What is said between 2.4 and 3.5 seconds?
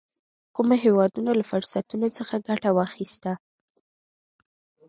ګټه واخیسته.